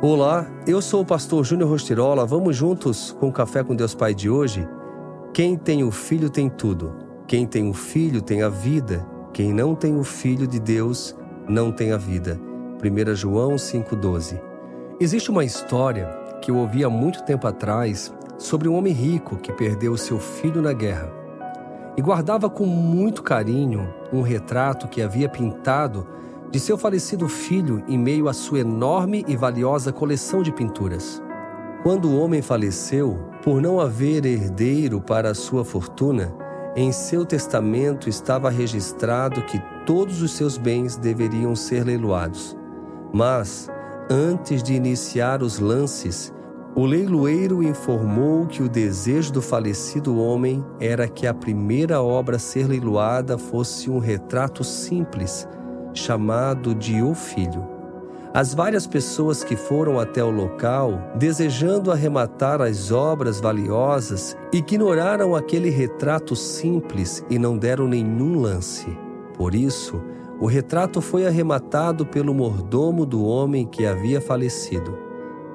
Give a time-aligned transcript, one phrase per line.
[0.00, 2.24] Olá, eu sou o pastor Júnior Rostirola.
[2.24, 4.64] Vamos juntos com o Café com Deus Pai de hoje?
[5.34, 6.94] Quem tem o Filho tem tudo.
[7.26, 9.04] Quem tem o Filho tem a vida.
[9.32, 11.16] Quem não tem o Filho de Deus
[11.48, 12.40] não tem a vida.
[12.80, 14.40] 1 João 5,12
[15.00, 16.06] Existe uma história
[16.40, 20.62] que eu ouvi há muito tempo atrás sobre um homem rico que perdeu seu filho
[20.62, 21.12] na guerra
[21.96, 26.06] e guardava com muito carinho um retrato que havia pintado
[26.50, 31.22] de seu falecido filho em meio à sua enorme e valiosa coleção de pinturas.
[31.82, 36.34] Quando o homem faleceu, por não haver herdeiro para a sua fortuna,
[36.74, 42.56] em seu testamento estava registrado que todos os seus bens deveriam ser leiloados.
[43.12, 43.68] Mas,
[44.10, 46.32] antes de iniciar os lances,
[46.74, 52.38] o leiloeiro informou que o desejo do falecido homem era que a primeira obra a
[52.38, 55.48] ser leiloada fosse um retrato simples
[55.98, 57.78] chamado de O Filho.
[58.32, 65.70] As várias pessoas que foram até o local, desejando arrematar as obras valiosas, ignoraram aquele
[65.70, 68.86] retrato simples e não deram nenhum lance.
[69.36, 70.00] Por isso,
[70.38, 74.96] o retrato foi arrematado pelo mordomo do homem que havia falecido.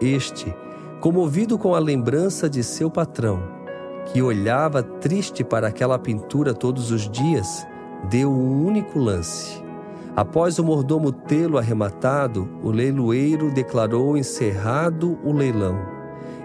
[0.02, 0.54] Este,
[1.00, 3.42] comovido com a lembrança de seu patrão,
[4.08, 7.66] que olhava triste para aquela pintura todos os dias,
[8.10, 9.63] deu um único lance
[10.16, 15.80] Após o mordomo tê-lo arrematado, o leiloeiro declarou encerrado o leilão.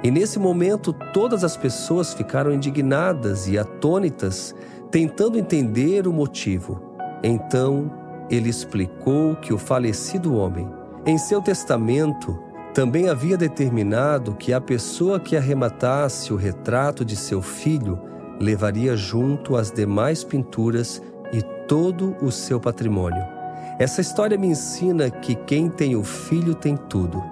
[0.03, 4.55] E nesse momento todas as pessoas ficaram indignadas e atônitas,
[4.91, 6.81] tentando entender o motivo.
[7.23, 7.91] Então
[8.31, 10.67] ele explicou que o falecido homem,
[11.05, 12.39] em seu testamento,
[12.73, 17.99] também havia determinado que a pessoa que arrematasse o retrato de seu filho
[18.41, 21.03] levaria junto as demais pinturas
[21.33, 23.38] e todo o seu patrimônio.
[23.79, 27.23] Essa história me ensina que quem tem o filho tem tudo.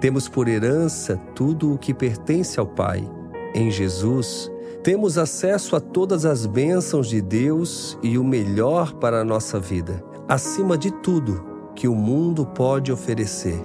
[0.00, 3.08] Temos por herança tudo o que pertence ao Pai.
[3.54, 4.50] Em Jesus,
[4.82, 10.02] temos acesso a todas as bênçãos de Deus e o melhor para a nossa vida,
[10.28, 11.44] acima de tudo
[11.76, 13.58] que o mundo pode oferecer.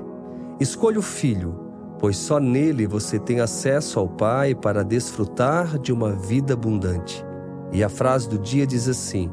[0.59, 1.59] Escolha o Filho,
[1.97, 7.25] pois só nele você tem acesso ao Pai para desfrutar de uma vida abundante.
[7.71, 9.31] E a frase do dia diz assim: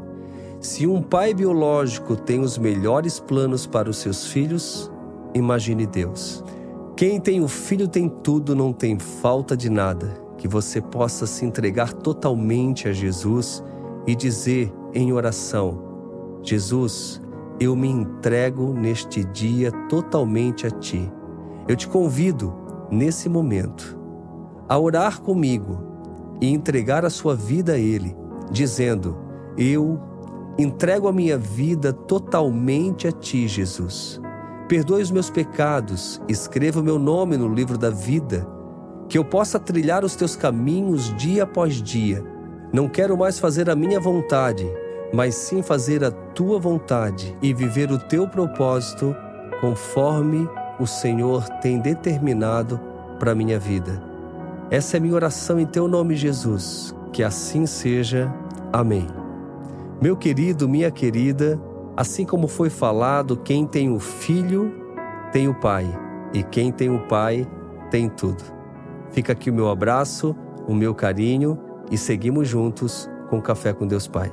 [0.60, 4.90] se um pai biológico tem os melhores planos para os seus filhos,
[5.34, 6.42] imagine Deus.
[6.96, 10.24] Quem tem o filho tem tudo, não tem falta de nada.
[10.38, 13.62] Que você possa se entregar totalmente a Jesus
[14.06, 15.78] e dizer em oração:
[16.42, 17.20] Jesus,
[17.60, 21.10] eu me entrego neste dia totalmente a Ti.
[21.68, 22.54] Eu te convido,
[22.90, 23.98] nesse momento,
[24.68, 25.78] a orar comigo
[26.40, 28.16] e entregar a sua vida a Ele,
[28.50, 29.18] dizendo:
[29.56, 30.00] Eu
[30.58, 34.20] Entrego a minha vida totalmente a Ti, Jesus.
[34.68, 38.46] Perdoe os meus pecados, escreva o meu nome no livro da vida,
[39.08, 42.24] que eu possa trilhar os Teus caminhos dia após dia.
[42.72, 44.66] Não quero mais fazer a minha vontade,
[45.12, 49.14] mas sim fazer a Tua vontade e viver o Teu propósito
[49.60, 50.48] conforme
[50.80, 52.80] o Senhor tem determinado
[53.18, 54.02] para a minha vida.
[54.70, 56.94] Essa é minha oração em Teu nome, Jesus.
[57.12, 58.32] Que assim seja.
[58.72, 59.25] Amém.
[60.00, 61.60] Meu querido, minha querida,
[61.96, 64.72] assim como foi falado, quem tem o filho
[65.32, 65.86] tem o pai,
[66.32, 67.46] e quem tem o pai
[67.90, 68.42] tem tudo.
[69.10, 70.36] Fica aqui o meu abraço,
[70.68, 71.58] o meu carinho
[71.90, 74.30] e seguimos juntos com Café com Deus Pai.